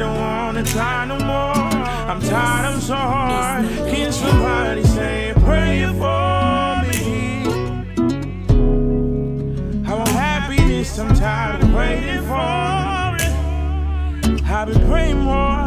[0.00, 1.68] don't wanna try no more.
[2.10, 3.66] I'm tired, I'm so hard.
[3.90, 7.44] Can somebody say a prayer for me?
[9.86, 14.42] I want happiness, I'm tired of waiting for it.
[14.50, 15.59] I've been praying more.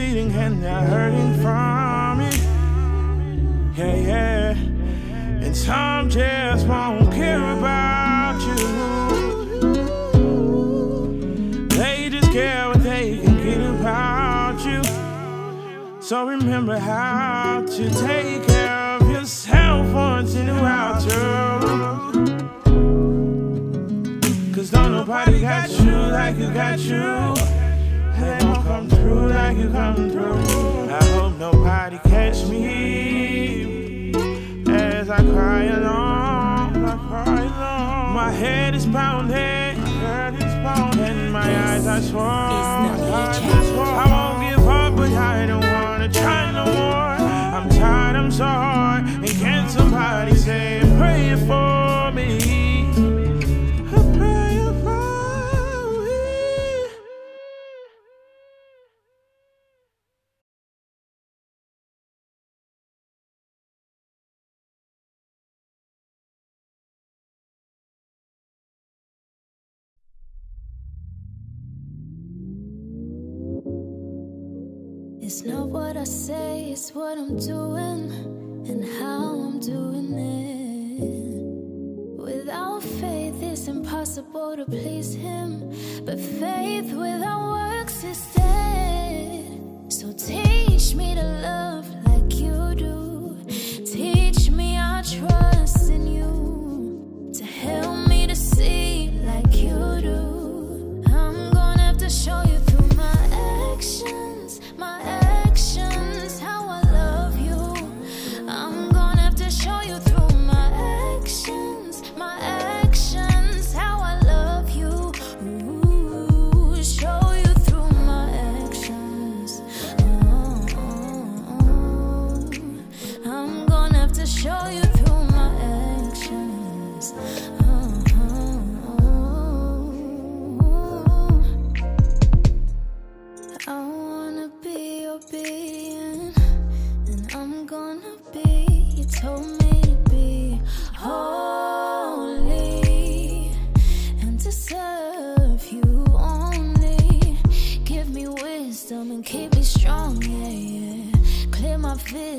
[0.00, 2.38] And they're hurting from it.
[3.76, 4.54] Yeah, yeah.
[5.44, 8.54] And some just won't care about you.
[11.70, 14.84] They just care what they can get about you.
[16.00, 21.58] So remember how to take care of yourself once in a while, too.
[24.54, 27.34] Cause don't nobody got you like you got you.
[28.78, 30.88] Come through like you come through.
[30.88, 34.12] I hope nobody catch me
[34.68, 36.84] as I cry along.
[36.84, 38.14] I cry along.
[38.14, 43.00] My head is pounding, my head is pounding, and my eyes are swollen.
[43.00, 47.16] I won't give up, but I don't wanna try no more.
[47.56, 51.67] I'm tired, I'm so hard, and can somebody say a prayer for
[75.38, 78.10] It's not what I say, it's what I'm doing
[78.66, 82.20] and how I'm doing it.
[82.20, 85.60] Without faith, it's impossible to please Him,
[86.04, 88.87] but faith without works is dead.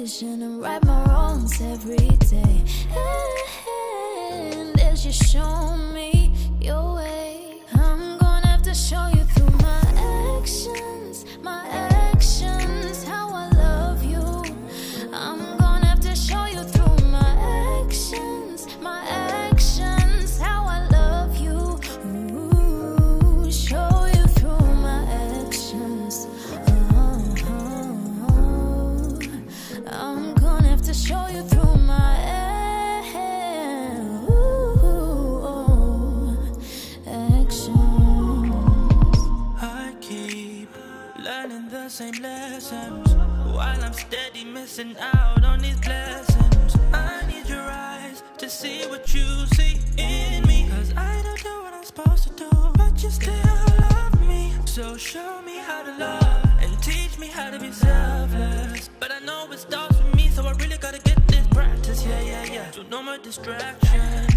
[0.10, 2.64] Vision and right my wrongs every day.
[4.52, 6.19] And as you show me
[44.80, 46.76] missing out on these blessings.
[46.94, 50.70] I need your eyes to see what you see in me.
[50.70, 53.34] Cause I don't do what I'm supposed to do, but you still
[53.90, 54.54] love me.
[54.66, 58.90] So show me how to love and teach me how to be selfless.
[59.00, 62.06] But I know it starts with me, so I really gotta get this practice.
[62.06, 62.72] Yeah, yeah, yeah.
[62.72, 64.28] So no more distraction.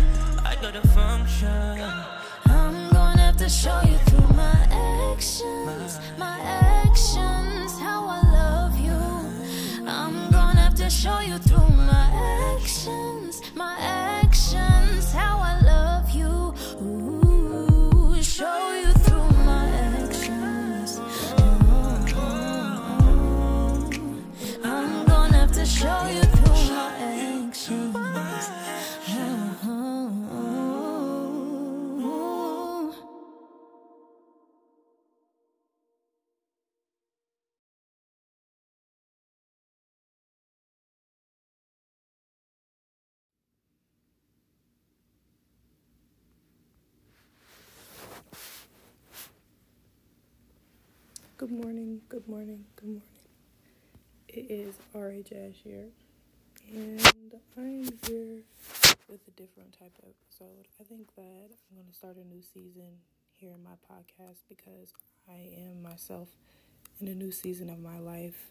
[0.44, 1.80] I gotta function.
[2.46, 4.58] I'm gonna have to show you through my
[5.12, 9.02] actions, my actions, how I love you.
[9.86, 10.31] I'm
[10.92, 12.10] show you through my
[12.54, 15.61] actions, my actions, how I
[51.52, 53.02] Good morning, good morning, good morning.
[54.26, 55.88] It is RA Jazz here,
[56.72, 58.38] and I am here
[59.06, 60.66] with a different type of episode.
[60.80, 63.00] I think that I'm going to start a new season
[63.34, 64.94] here in my podcast because
[65.28, 66.28] I am myself
[67.02, 68.50] in a new season of my life,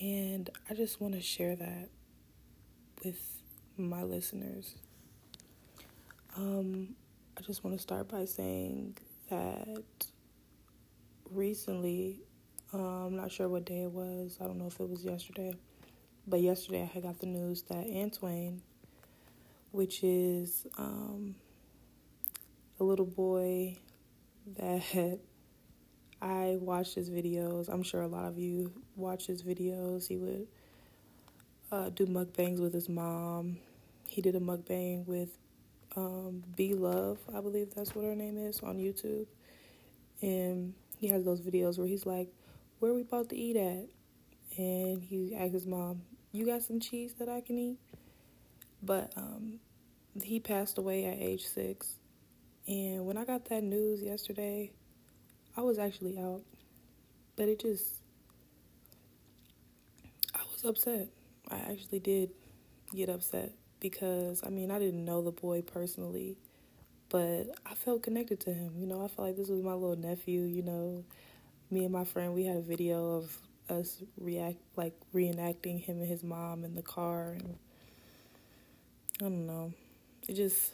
[0.00, 1.88] and I just want to share that
[3.04, 3.42] with
[3.76, 4.76] my listeners.
[6.36, 6.94] Um,
[7.36, 8.96] I just want to start by saying
[9.28, 10.11] that
[11.34, 12.20] recently,
[12.72, 14.38] uh, I'm not sure what day it was.
[14.40, 15.54] I don't know if it was yesterday,
[16.26, 18.60] but yesterday I got the news that Antwain,
[19.70, 21.34] which is um,
[22.80, 23.76] a little boy
[24.58, 25.18] that
[26.22, 27.68] I watched his videos.
[27.68, 30.06] I'm sure a lot of you watch his videos.
[30.06, 30.46] He would
[31.70, 33.58] uh, do mukbangs with his mom.
[34.08, 35.30] He did a mukbang with
[35.96, 39.26] um, Be Love, I believe that's what her name is, on YouTube.
[40.20, 42.28] And he has those videos where he's like,
[42.78, 43.88] Where we about to eat at?
[44.56, 47.78] And he asks his mom, You got some cheese that I can eat?
[48.80, 49.58] But um,
[50.22, 51.96] he passed away at age six.
[52.68, 54.70] And when I got that news yesterday,
[55.56, 56.42] I was actually out.
[57.34, 57.94] But it just,
[60.36, 61.08] I was upset.
[61.50, 62.30] I actually did
[62.94, 63.50] get upset
[63.80, 66.36] because, I mean, I didn't know the boy personally
[67.12, 68.72] but I felt connected to him.
[68.78, 70.40] You know, I felt like this was my little nephew.
[70.44, 71.04] You know,
[71.70, 73.38] me and my friend we had a video of
[73.68, 77.56] us react like reenacting him and his mom in the car, and
[79.20, 79.74] I don't know,
[80.26, 80.72] it just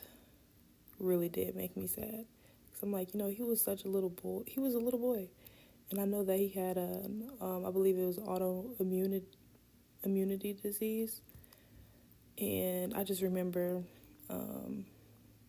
[1.00, 2.24] really did make me sad.
[2.72, 4.44] Cause I'm like, you know, he was such a little boy.
[4.46, 5.26] He was a little boy,
[5.90, 7.00] and I know that he had a,
[7.40, 9.22] um, I believe it was autoimmune
[10.04, 11.20] immunity disease,
[12.38, 13.82] and I just remember.
[14.30, 14.84] Um,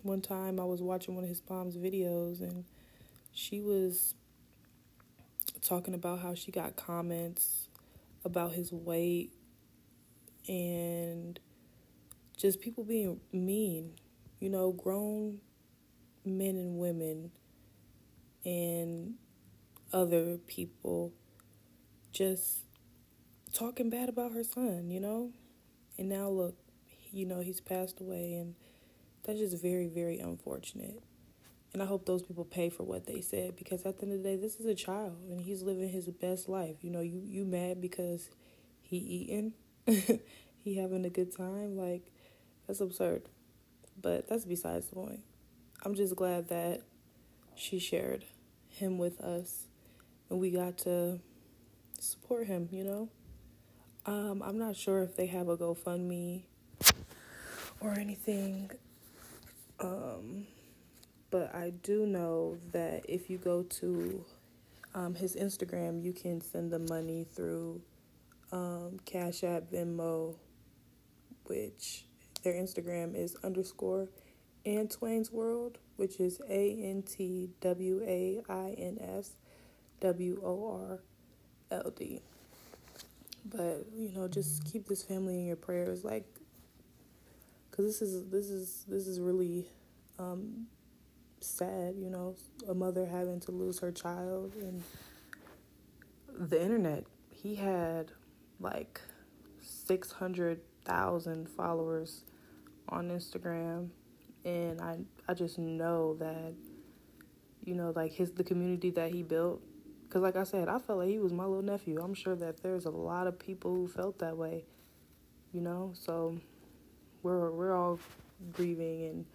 [0.02, 2.64] one time I was watching one of his mom's videos and
[3.32, 4.16] she was
[5.62, 7.68] talking about how she got comments
[8.24, 9.32] about his weight
[10.48, 11.40] and
[12.38, 13.94] just people being mean,
[14.40, 15.40] you know, grown
[16.26, 17.32] men and women
[18.46, 19.16] and
[19.92, 21.12] other people
[22.12, 22.60] just
[23.54, 25.32] talking bad about her son, you know?
[25.98, 26.56] And now look,
[27.12, 28.56] you know, he's passed away and
[29.30, 31.04] that's just very, very unfortunate.
[31.72, 34.24] And I hope those people pay for what they said because at the end of
[34.24, 36.78] the day, this is a child and he's living his best life.
[36.82, 38.32] You know, you, you mad because
[38.82, 39.54] he eating,
[40.58, 41.78] he having a good time.
[41.78, 42.12] Like,
[42.66, 43.30] that's absurd.
[44.02, 45.20] But that's besides the point.
[45.84, 46.82] I'm just glad that
[47.54, 48.26] she shared
[48.70, 49.68] him with us
[50.32, 51.20] and we got to
[52.00, 53.10] support him, you know?
[54.08, 56.46] Um, I'm not sure if they have a GoFundMe
[57.80, 58.72] or anything
[59.80, 60.48] um,
[61.32, 64.26] but I do know that if you go to
[64.96, 67.82] um, his Instagram, you can send the money through
[68.52, 70.36] um, Cash App, Venmo,
[71.46, 72.06] which
[72.44, 74.10] their Instagram is underscore
[74.66, 79.36] Antwain's World, which is A N T W A I N S
[80.02, 81.00] W O R
[81.72, 82.22] L D.
[83.46, 86.04] But you know, just keep this family in your prayers.
[86.04, 86.26] Like
[87.80, 89.66] because this is this is this is really
[90.18, 90.68] um,
[91.40, 91.96] sad.
[91.98, 92.36] You know,
[92.68, 94.84] a mother having to lose her child and
[96.28, 97.06] the internet.
[97.30, 98.12] He had
[98.60, 99.00] like
[99.62, 102.26] six hundred thousand followers
[102.90, 103.92] on Instagram,
[104.44, 104.98] and I
[105.30, 106.54] I just know that
[107.64, 109.62] you know like his the community that he built.
[110.10, 112.02] Cause like I said, I felt like he was my little nephew.
[112.02, 114.66] I'm sure that there's a lot of people who felt that way,
[115.54, 115.94] you know.
[115.94, 116.40] So
[117.24, 118.00] we're we're all
[118.54, 119.26] grieving and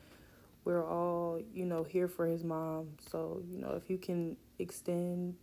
[0.64, 2.88] we're all you know here for his mom.
[3.10, 5.36] So you know if you can extend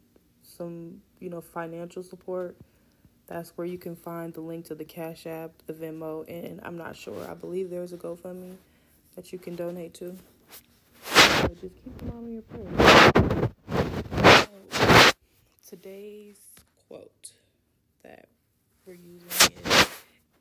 [0.43, 2.55] some you know financial support
[3.27, 6.77] that's where you can find the link to the cash app the venmo and i'm
[6.77, 7.29] not sure.
[7.29, 8.55] I believe there's a gofundme
[9.15, 10.17] that you can donate to.
[11.03, 13.51] So just keep mom in your prayers.
[15.67, 16.39] Today's
[16.87, 17.31] quote
[18.03, 18.27] that
[18.85, 19.89] we're using is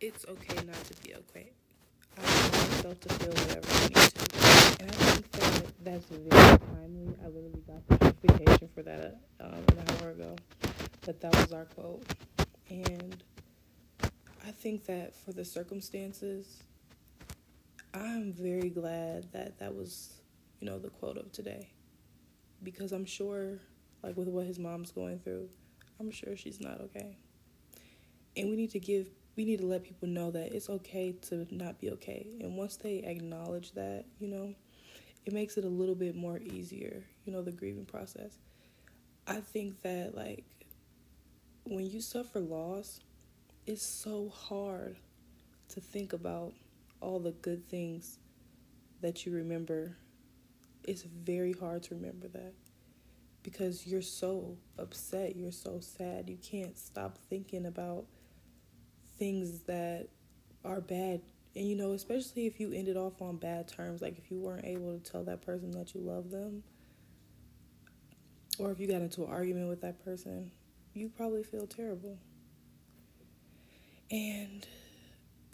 [0.00, 1.50] it's okay not to be okay
[2.84, 4.80] allow to feel whatever I need to.
[4.80, 7.14] And I think that that's very timely.
[7.22, 10.36] I literally got the notification for that um, an hour ago
[11.02, 12.04] that that was our quote.
[12.68, 13.22] And
[14.46, 16.62] I think that for the circumstances,
[17.92, 20.14] I'm very glad that that was,
[20.60, 21.70] you know, the quote of today.
[22.62, 23.58] Because I'm sure,
[24.02, 25.48] like with what his mom's going through,
[25.98, 27.18] I'm sure she's not okay.
[28.36, 29.08] And we need to give
[29.40, 32.26] we need to let people know that it's okay to not be okay.
[32.42, 34.54] And once they acknowledge that, you know,
[35.24, 38.36] it makes it a little bit more easier, you know, the grieving process.
[39.26, 40.44] I think that like
[41.64, 43.00] when you suffer loss,
[43.66, 44.98] it's so hard
[45.70, 46.52] to think about
[47.00, 48.18] all the good things
[49.00, 49.96] that you remember.
[50.84, 52.52] It's very hard to remember that
[53.42, 56.28] because you're so upset, you're so sad.
[56.28, 58.04] You can't stop thinking about
[59.20, 60.08] things that
[60.64, 61.20] are bad.
[61.54, 64.64] And you know, especially if you ended off on bad terms, like if you weren't
[64.64, 66.64] able to tell that person that you love them,
[68.58, 70.50] or if you got into an argument with that person,
[70.94, 72.18] you probably feel terrible.
[74.10, 74.66] And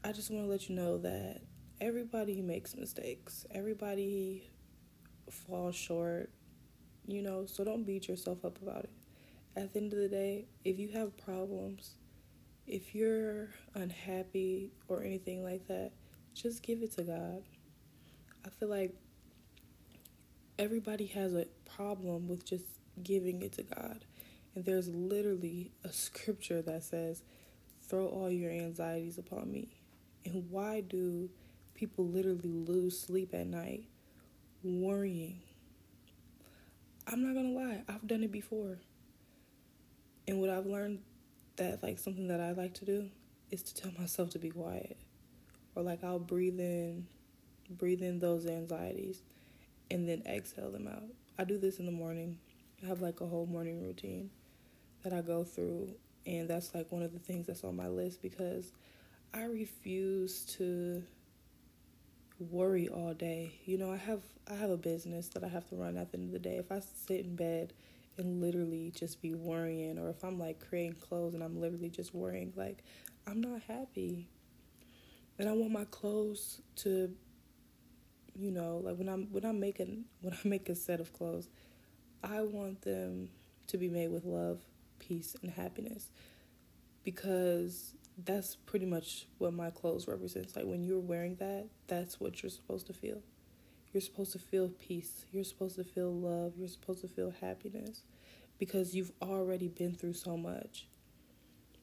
[0.03, 1.43] I just want to let you know that
[1.81, 3.45] everybody makes mistakes.
[3.51, 4.51] Everybody
[5.31, 6.31] falls short,
[7.07, 8.91] you know, so don't beat yourself up about it.
[9.57, 11.95] At the end of the day, if you have problems,
[12.67, 15.93] if you're unhappy or anything like that,
[16.35, 17.43] just give it to God.
[18.45, 18.95] I feel like
[20.59, 21.47] everybody has a
[21.77, 22.65] problem with just
[23.03, 24.05] giving it to God.
[24.55, 27.23] And there's literally a scripture that says,
[27.83, 29.69] Throw all your anxieties upon me.
[30.25, 31.31] And why do
[31.75, 33.85] people literally lose sleep at night
[34.65, 35.41] worrying?
[37.07, 38.79] I'm not gonna lie, I've done it before.
[40.27, 40.99] And what I've learned
[41.57, 43.09] that like something that I like to do
[43.51, 44.97] is to tell myself to be quiet.
[45.75, 47.07] Or like I'll breathe in
[47.69, 49.23] breathe in those anxieties
[49.91, 51.05] and then exhale them out.
[51.39, 52.39] I do this in the morning.
[52.83, 54.31] I have like a whole morning routine
[55.03, 55.91] that I go through
[56.27, 58.73] and that's like one of the things that's on my list because
[59.33, 61.03] I refuse to
[62.39, 63.53] worry all day.
[63.65, 64.21] You know, I have
[64.51, 66.57] I have a business that I have to run at the end of the day.
[66.57, 67.73] If I sit in bed
[68.19, 72.15] and literally just be worrying or if I'm like creating clothes and I'm literally just
[72.15, 72.83] worrying, like
[73.27, 74.29] I'm not happy.
[75.39, 77.15] And I want my clothes to
[78.39, 81.49] you know, like when I'm when I'm making when I make a set of clothes,
[82.23, 83.31] I want them
[83.69, 84.61] to be made with love,
[84.99, 86.11] peace and happiness.
[87.05, 87.95] Because
[88.25, 90.57] that's pretty much what my clothes represents.
[90.57, 93.23] Like when you're wearing that, that's what you're supposed to feel.
[93.93, 95.25] You're supposed to feel peace.
[95.33, 96.53] You're supposed to feel love.
[96.57, 98.03] You're supposed to feel happiness
[98.59, 100.87] because you've already been through so much.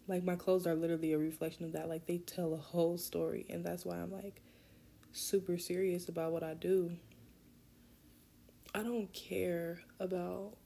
[0.07, 1.89] Like my clothes are literally a reflection of that.
[1.89, 4.41] Like they tell a whole story and that's why I'm like
[5.11, 6.91] super serious about what I do.
[8.75, 10.57] I don't care about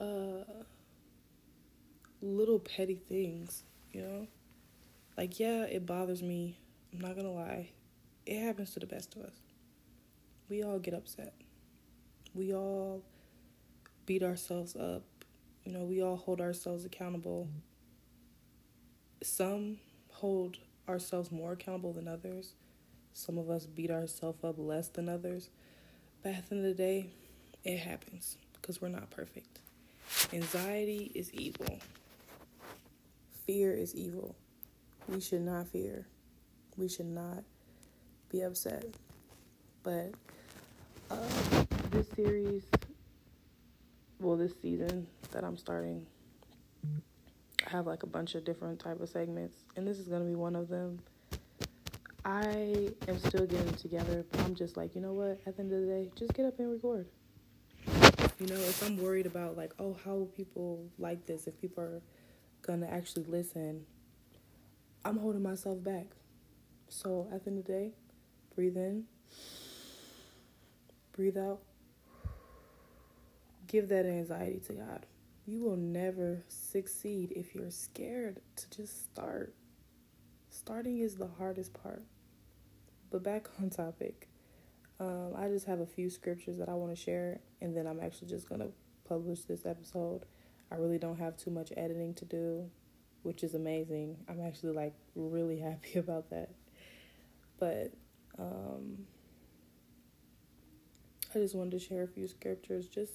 [0.00, 0.44] uh
[2.20, 3.62] little petty things
[3.96, 4.26] you know?
[5.16, 6.58] Like, yeah, it bothers me.
[6.92, 7.70] I'm not gonna lie.
[8.26, 9.45] It happens to the best of us.
[10.48, 11.34] We all get upset.
[12.34, 13.02] We all
[14.04, 15.02] beat ourselves up.
[15.64, 17.48] You know, we all hold ourselves accountable.
[19.22, 19.78] Some
[20.10, 22.52] hold ourselves more accountable than others.
[23.12, 25.50] Some of us beat ourselves up less than others.
[26.22, 27.10] But at the end of the day,
[27.64, 29.60] it happens because we're not perfect.
[30.32, 31.80] Anxiety is evil
[33.46, 34.34] fear is evil.
[35.08, 36.06] We should not fear.
[36.76, 37.44] We should not
[38.28, 38.84] be upset.
[39.86, 40.10] But
[41.12, 42.64] uh, this series,
[44.18, 46.04] well, this season that I'm starting,
[47.64, 50.34] I have like a bunch of different type of segments, and this is gonna be
[50.34, 50.98] one of them.
[52.24, 55.38] I am still getting together, but I'm just like, you know what?
[55.46, 57.06] At the end of the day, just get up and record.
[58.40, 61.46] You know, if I'm worried about like, oh, how will people like this?
[61.46, 62.02] If people are
[62.62, 63.86] gonna actually listen,
[65.04, 66.06] I'm holding myself back.
[66.88, 67.92] So at the end of the day,
[68.56, 69.04] breathe in,
[71.16, 71.60] breathe out,
[73.66, 75.06] give that anxiety to God.
[75.46, 79.54] You will never succeed if you're scared to just start.
[80.50, 82.02] Starting is the hardest part.
[83.10, 84.28] But back on topic,
[84.98, 88.00] um, I just have a few scriptures that I want to share, and then I'm
[88.00, 88.68] actually just going to
[89.08, 90.24] publish this episode.
[90.70, 92.70] I really don't have too much editing to do,
[93.22, 94.16] which is amazing.
[94.28, 96.50] I'm actually like really happy about that.
[97.58, 97.92] But
[98.38, 99.06] um,
[101.36, 102.88] I just wanted to share a few scriptures.
[102.88, 103.12] Just,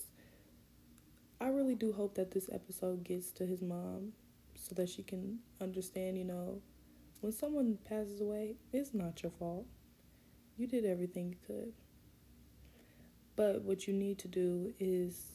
[1.39, 4.13] I really do hope that this episode gets to his mom
[4.55, 6.61] so that she can understand, you know,
[7.21, 9.65] when someone passes away, it's not your fault.
[10.57, 11.73] You did everything you could.
[13.35, 15.31] But what you need to do is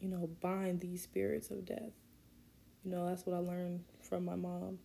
[0.00, 1.92] you know, bind these spirits of death.
[2.84, 4.78] You know, that's what I learned from my mom.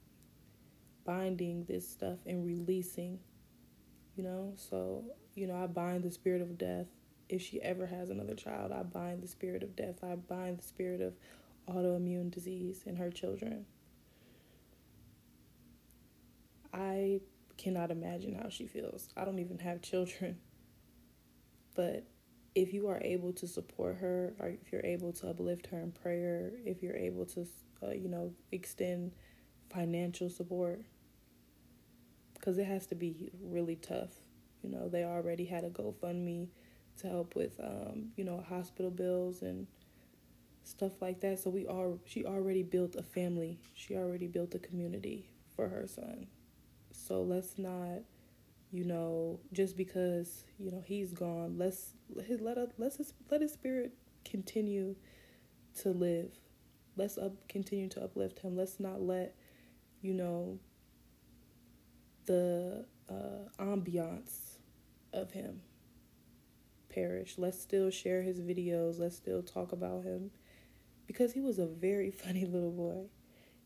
[1.05, 3.19] Binding this stuff and releasing,
[4.15, 4.53] you know.
[4.55, 6.87] So, you know, I bind the spirit of death.
[7.27, 10.03] If she ever has another child, I bind the spirit of death.
[10.03, 11.13] I bind the spirit of
[11.67, 13.65] autoimmune disease in her children.
[16.73, 17.21] I
[17.57, 19.09] cannot imagine how she feels.
[19.15, 20.37] I don't even have children.
[21.75, 22.05] But
[22.53, 25.91] if you are able to support her or if you're able to uplift her in
[25.91, 27.45] prayer if you're able to
[27.83, 29.11] uh, you know, extend
[29.73, 30.81] financial support
[32.33, 34.11] because it has to be really tough.
[34.61, 36.47] You know, they already had a GoFundMe
[36.99, 39.67] to help with, um, you know, hospital bills and
[40.63, 41.39] stuff like that.
[41.39, 43.59] So we are she already built a family.
[43.73, 46.27] She already built a community for her son.
[46.91, 48.01] So let's not,
[48.71, 52.27] you know, just because you know he's gone, let's let
[52.77, 54.95] let's his, let his spirit continue
[55.81, 56.31] to live.
[56.97, 58.55] Let's up continue to uplift him.
[58.55, 59.35] Let's not let,
[60.01, 60.59] you know,
[62.25, 64.57] the uh, ambiance
[65.13, 65.61] of him
[66.95, 67.35] perish.
[67.37, 68.99] Let's still share his videos.
[68.99, 70.31] Let's still talk about him
[71.05, 73.09] because he was a very funny little boy.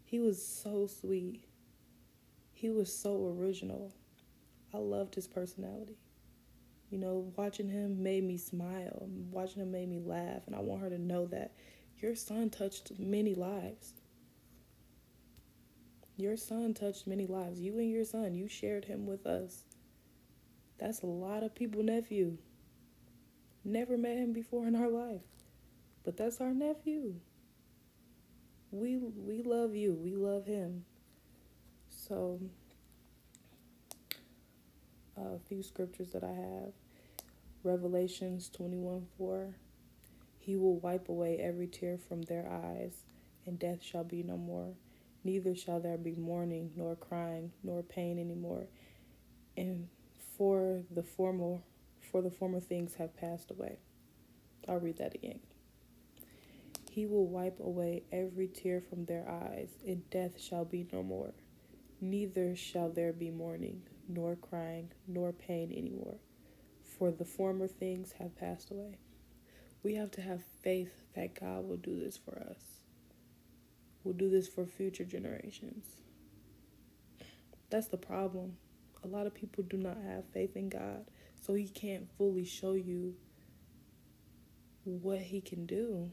[0.03, 1.45] He was so sweet.
[2.51, 3.93] He was so original.
[4.73, 5.97] I loved his personality.
[6.89, 9.07] You know, watching him made me smile.
[9.31, 10.47] Watching him made me laugh.
[10.47, 11.53] And I want her to know that
[11.99, 13.93] your son touched many lives.
[16.17, 17.61] Your son touched many lives.
[17.61, 19.63] You and your son, you shared him with us.
[20.79, 22.37] That's a lot of people, nephew.
[23.69, 25.21] Never met him before in our life.
[26.03, 27.13] But that's our nephew.
[28.71, 29.93] We we love you.
[29.93, 30.85] We love him.
[31.87, 32.39] So
[35.15, 36.73] a few scriptures that I have.
[37.61, 39.53] Revelations 21 4.
[40.39, 43.03] He will wipe away every tear from their eyes,
[43.45, 44.73] and death shall be no more.
[45.23, 48.65] Neither shall there be mourning, nor crying, nor pain anymore.
[49.55, 49.89] And
[50.35, 51.59] for the former
[52.11, 53.77] for the former things have passed away.
[54.67, 55.39] I'll read that again.
[56.89, 61.33] He will wipe away every tear from their eyes, and death shall be no more.
[62.01, 66.17] Neither shall there be mourning, nor crying, nor pain any more,
[66.81, 68.97] for the former things have passed away.
[69.83, 72.61] We have to have faith that God will do this for us,
[74.03, 75.85] will do this for future generations.
[77.69, 78.57] That's the problem.
[79.03, 81.05] A lot of people do not have faith in God,
[81.39, 83.15] so He can't fully show you
[84.83, 86.11] what He can do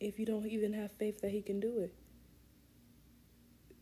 [0.00, 1.94] if you don't even have faith that He can do it.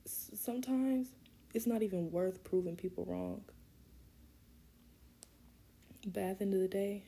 [0.07, 1.09] Sometimes
[1.55, 3.43] it's not even worth proving people wrong.
[6.07, 7.05] But at the end of the day,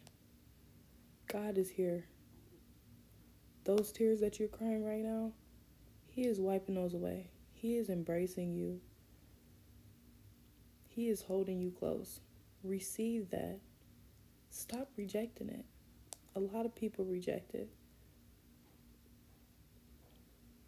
[1.26, 2.06] God is here.
[3.64, 5.32] Those tears that you're crying right now,
[6.08, 7.28] He is wiping those away.
[7.52, 8.80] He is embracing you.
[10.88, 12.20] He is holding you close.
[12.66, 13.60] Receive that.
[14.50, 15.64] Stop rejecting it.
[16.34, 17.68] A lot of people reject it.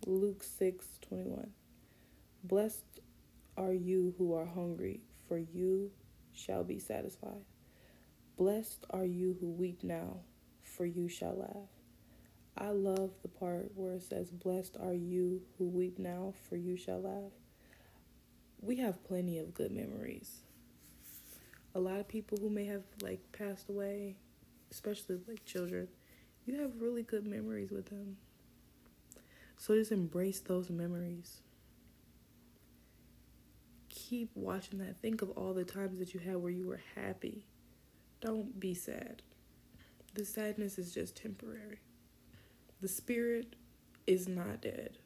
[0.07, 1.51] Luke 6 21.
[2.45, 3.01] Blessed
[3.57, 5.91] are you who are hungry, for you
[6.33, 7.45] shall be satisfied.
[8.37, 10.19] Blessed are you who weep now,
[10.63, 11.69] for you shall laugh.
[12.57, 16.77] I love the part where it says, Blessed are you who weep now, for you
[16.77, 17.33] shall laugh.
[18.61, 20.43] We have plenty of good memories.
[21.79, 24.17] A lot of people who may have like passed away,
[24.73, 25.87] especially like children,
[26.45, 28.17] you have really good memories with them.
[29.57, 31.41] So just embrace those memories.
[33.91, 35.01] Keep watching that.
[35.01, 37.47] Think of all the times that you had where you were happy.
[38.21, 39.23] Don't be sad.
[40.15, 41.79] The sadness is just temporary.
[42.81, 43.55] The spirit
[44.05, 44.99] is not dead.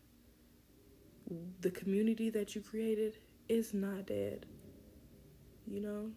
[1.61, 4.47] The community that you created is not dead.
[5.67, 6.11] You know?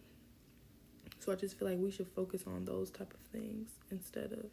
[1.26, 4.46] So I just feel like we should focus on those type of things instead of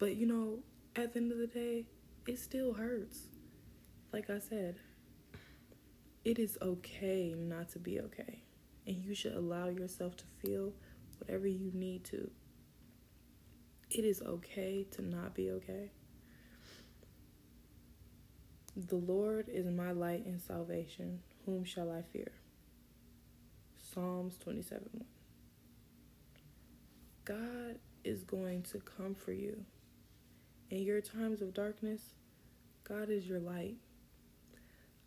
[0.00, 0.60] but you know,
[0.96, 1.84] at the end of the day,
[2.26, 3.26] it still hurts.
[4.12, 4.76] Like I said,
[6.24, 8.42] it is okay not to be okay.
[8.86, 10.72] And you should allow yourself to feel
[11.18, 12.30] whatever you need to.
[13.90, 15.90] It is okay to not be okay.
[18.74, 21.20] The Lord is my light and salvation.
[21.44, 22.32] Whom shall I fear?
[23.92, 25.04] Psalms 27 1.
[27.30, 29.64] God is going to come for you.
[30.70, 32.00] In your times of darkness,
[32.82, 33.76] God is your light.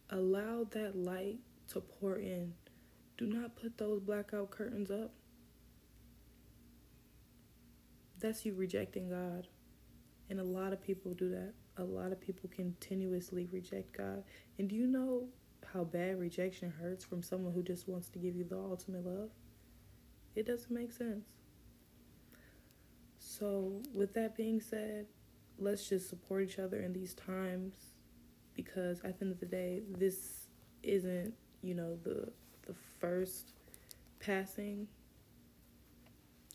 [0.09, 1.39] Allow that light
[1.73, 2.53] to pour in.
[3.17, 5.12] Do not put those blackout curtains up.
[8.19, 9.47] That's you rejecting God.
[10.29, 11.51] And a lot of people do that.
[11.75, 14.23] A lot of people continuously reject God.
[14.57, 15.27] And do you know
[15.73, 19.31] how bad rejection hurts from someone who just wants to give you the ultimate love?
[20.36, 21.25] It doesn't make sense.
[23.39, 25.07] So, with that being said,
[25.57, 27.73] let's just support each other in these times
[28.53, 30.45] because at the end of the day, this
[30.83, 32.31] isn't, you know, the
[32.67, 33.53] the first
[34.19, 34.87] passing.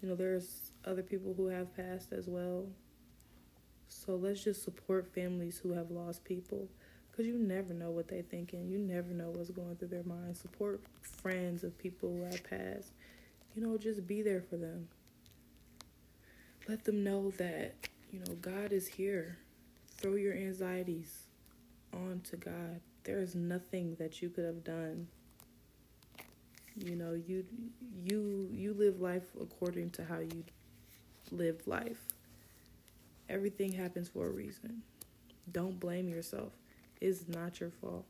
[0.00, 2.66] You know, there's other people who have passed as well.
[3.88, 6.68] So let's just support families who have lost people
[7.10, 8.68] because you never know what they're thinking.
[8.68, 10.36] You never know what's going through their mind.
[10.36, 12.92] Support friends of people who have passed.
[13.56, 14.86] You know, just be there for them.
[16.68, 17.74] Let them know that,
[18.12, 19.38] you know, God is here.
[19.96, 21.22] Throw your anxieties
[21.94, 22.80] on to God.
[23.04, 25.08] There is nothing that you could have done.
[26.76, 27.46] You know, you
[28.04, 30.44] you you live life according to how you
[31.32, 32.02] live life.
[33.30, 34.82] Everything happens for a reason.
[35.50, 36.52] Don't blame yourself.
[37.00, 38.04] It's not your fault.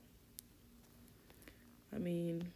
[1.95, 2.49] I mean,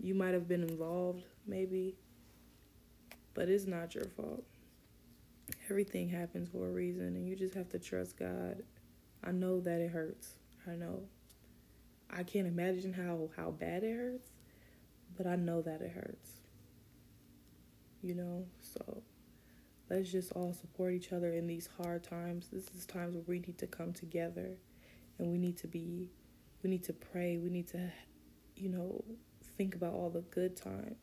[0.00, 1.96] you might have been involved, maybe,
[3.34, 4.44] but it's not your fault.
[5.70, 8.62] Everything happens for a reason, and you just have to trust God.
[9.22, 10.34] I know that it hurts.
[10.66, 11.02] I know.
[12.10, 14.28] I can't imagine how, how bad it hurts,
[15.16, 16.30] but I know that it hurts.
[18.02, 19.02] You know, so
[19.88, 22.48] let's just all support each other in these hard times.
[22.52, 24.56] This is times where we need to come together
[25.18, 26.10] and we need to be
[26.62, 27.36] we need to pray.
[27.36, 27.92] We need to
[28.56, 29.04] you know,
[29.56, 30.98] think about all the good times.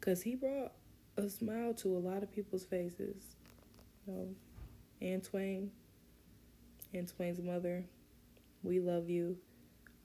[0.00, 0.72] Cuz he brought
[1.16, 3.37] a smile to a lot of people's faces.
[4.08, 4.28] You know,
[5.02, 5.68] Antwain,
[6.94, 7.84] Twain's mother,
[8.62, 9.36] we love you.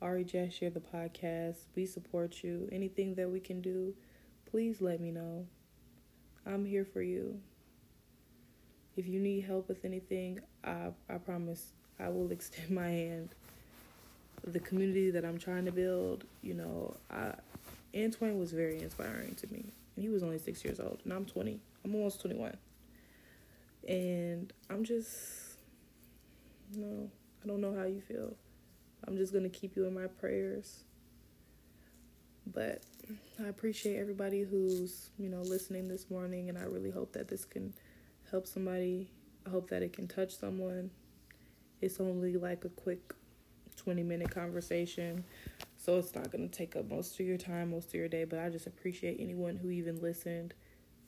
[0.01, 2.67] Ari Jasher, the podcast, we support you.
[2.71, 3.93] Anything that we can do,
[4.51, 5.45] please let me know.
[6.45, 7.39] I'm here for you.
[8.97, 13.29] If you need help with anything, I, I promise I will extend my hand.
[14.45, 17.35] The community that I'm trying to build, you know, I,
[17.93, 19.63] Antwain was very inspiring to me.
[19.95, 21.57] And He was only six years old, and I'm 20.
[21.85, 22.57] I'm almost 21.
[23.87, 25.57] And I'm just,
[26.75, 27.09] no,
[27.43, 28.35] I don't know how you feel.
[29.07, 30.83] I'm just going to keep you in my prayers.
[32.47, 32.81] But
[33.43, 37.45] I appreciate everybody who's, you know, listening this morning, and I really hope that this
[37.45, 37.73] can
[38.31, 39.09] help somebody.
[39.45, 40.91] I hope that it can touch someone.
[41.81, 43.13] It's only like a quick
[43.77, 45.23] 20 minute conversation,
[45.77, 48.23] so it's not going to take up most of your time, most of your day.
[48.23, 50.53] But I just appreciate anyone who even listened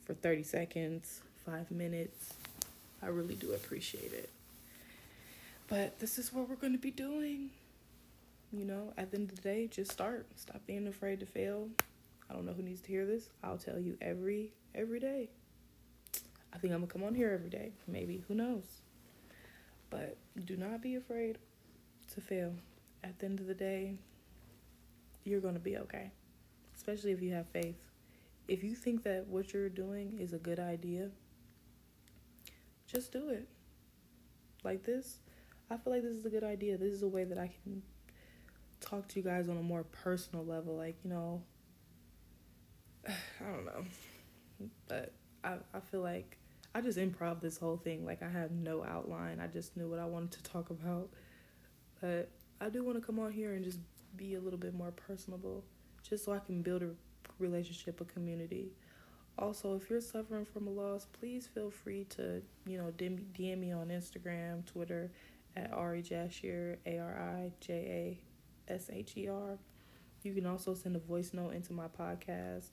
[0.04, 2.34] for 30 seconds, five minutes.
[3.02, 4.30] I really do appreciate it.
[5.68, 7.50] But this is what we're going to be doing.
[8.52, 10.26] You know, at the end of the day, just start.
[10.36, 11.68] Stop being afraid to fail.
[12.30, 13.28] I don't know who needs to hear this.
[13.42, 15.28] I'll tell you every every day.
[16.52, 17.72] I think I'm gonna come on here every day.
[17.86, 18.64] Maybe who knows?
[19.90, 21.38] But do not be afraid
[22.14, 22.52] to fail.
[23.04, 23.94] At the end of the day,
[25.24, 26.10] you're gonna be okay.
[26.74, 27.76] Especially if you have faith.
[28.48, 31.10] If you think that what you're doing is a good idea,
[32.86, 33.48] just do it.
[34.64, 35.18] Like this,
[35.70, 36.76] I feel like this is a good idea.
[36.76, 37.82] This is a way that I can
[38.80, 40.76] talk to you guys on a more personal level.
[40.76, 41.42] Like, you know,
[43.08, 43.84] I don't know.
[44.88, 45.12] But
[45.44, 46.38] I, I feel like
[46.74, 48.04] I just improv this whole thing.
[48.04, 49.40] Like, I have no outline.
[49.40, 51.10] I just knew what I wanted to talk about.
[52.00, 53.78] But I do want to come on here and just
[54.16, 55.64] be a little bit more personable,
[56.02, 56.90] just so I can build a
[57.38, 58.72] relationship, a community.
[59.38, 63.70] Also, if you're suffering from a loss, please feel free to, you know, DM me
[63.70, 65.10] on Instagram, Twitter
[65.56, 68.18] at Ari Jasher, A R I J
[68.68, 69.58] A S H E R.
[70.22, 72.70] You can also send a voice note into my podcast.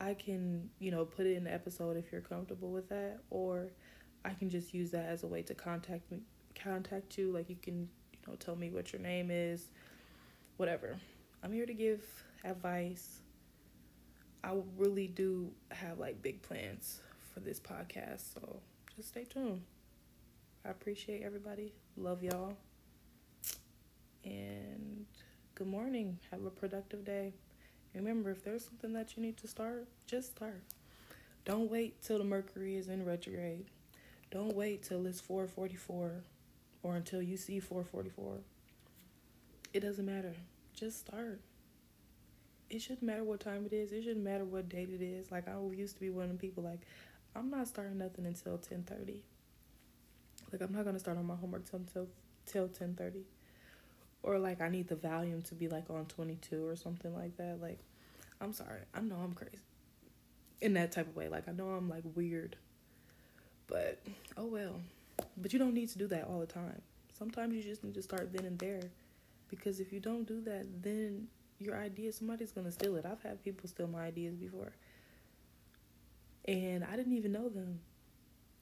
[0.00, 3.68] I can, you know, put it in the episode if you're comfortable with that, or
[4.24, 6.20] I can just use that as a way to contact me,
[6.54, 7.32] contact you.
[7.32, 9.68] Like you can, you know, tell me what your name is,
[10.58, 10.96] whatever.
[11.42, 12.04] I'm here to give
[12.44, 13.20] advice.
[14.44, 17.00] I really do have like big plans
[17.32, 18.60] for this podcast, so
[18.96, 19.62] just stay tuned.
[20.64, 21.72] I appreciate everybody.
[21.96, 22.56] Love y'all.
[24.24, 25.06] And
[25.54, 26.18] good morning.
[26.30, 27.34] Have a productive day.
[27.94, 30.62] Remember, if there's something that you need to start, just start.
[31.44, 33.66] Don't wait till the Mercury is in retrograde.
[34.30, 36.22] Don't wait till it's 444
[36.82, 38.38] or until you see 444.
[39.72, 40.34] It doesn't matter.
[40.74, 41.40] Just start.
[42.72, 43.92] It shouldn't matter what time it is.
[43.92, 45.30] It shouldn't matter what date it is.
[45.30, 46.80] Like I used to be one of the people like,
[47.36, 49.20] I'm not starting nothing until 10:30.
[50.50, 52.08] Like I'm not gonna start on my homework till till
[52.46, 53.24] till 10:30
[54.22, 57.60] or like I need the volume to be like on 22 or something like that.
[57.60, 57.78] Like,
[58.40, 58.80] I'm sorry.
[58.94, 59.58] I know I'm crazy
[60.60, 61.28] in that type of way.
[61.28, 62.56] Like, I know I'm like weird,
[63.66, 64.00] but
[64.36, 64.80] oh well.
[65.36, 66.80] But you don't need to do that all the time.
[67.18, 68.82] Sometimes you just need to start then and there
[69.48, 71.28] because if you don't do that, then
[71.64, 73.06] your idea, somebody's to steal it.
[73.06, 74.72] I've had people steal my ideas before,
[76.46, 77.80] and I didn't even know them.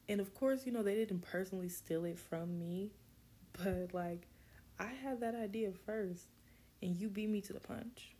[0.08, 2.90] And of course, you know, they didn't personally steal it from me,
[3.52, 4.26] but like,
[4.78, 6.24] I had that idea first,
[6.82, 8.12] and you beat me to the punch.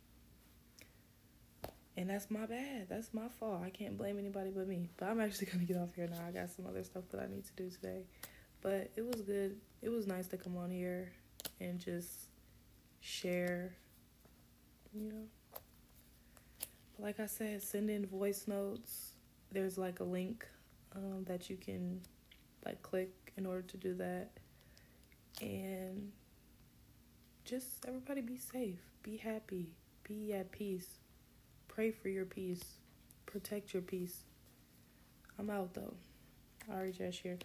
[1.97, 2.87] And that's my bad.
[2.89, 3.61] That's my fault.
[3.63, 4.89] I can't blame anybody but me.
[4.97, 6.25] But I'm actually gonna get off here now.
[6.27, 8.03] I got some other stuff that I need to do today.
[8.61, 9.57] But it was good.
[9.81, 11.11] It was nice to come on here
[11.59, 12.09] and just
[13.01, 13.73] share,
[14.93, 15.25] you know.
[16.95, 19.13] But like I said, send in voice notes.
[19.51, 20.47] There's like a link
[20.95, 22.01] um, that you can
[22.65, 24.29] like click in order to do that.
[25.41, 26.11] And
[27.45, 29.67] just everybody be safe, be happy,
[30.07, 30.87] be at peace.
[31.67, 32.63] Pray for your peace,
[33.25, 34.23] protect your peace.
[35.39, 35.93] I'm out though.
[36.71, 37.37] Ari Jasher.